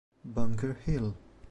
Bunker 0.25 0.81
Hill 0.87 1.13